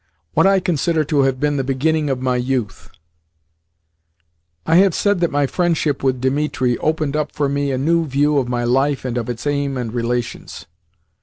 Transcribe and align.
WHAT 0.33 0.47
I 0.47 0.59
CONSIDER 0.59 1.03
TO 1.03 1.19
HAVE 1.21 1.39
BEEN 1.39 1.57
THE 1.57 1.63
BEGINNING 1.63 2.09
OF 2.09 2.19
MY 2.19 2.37
YOUTH 2.37 2.89
I 4.65 4.77
have 4.77 4.95
said 4.95 5.19
that 5.19 5.29
my 5.29 5.45
friendship 5.45 6.01
with 6.01 6.19
Dimitri 6.19 6.75
opened 6.79 7.15
up 7.15 7.31
for 7.33 7.47
me 7.47 7.71
a 7.71 7.77
new 7.77 8.07
view 8.07 8.39
of 8.39 8.49
my 8.49 8.63
life 8.63 9.05
and 9.05 9.15
of 9.15 9.29
its 9.29 9.45
aim 9.45 9.77
and 9.77 9.93
relations. 9.93 10.65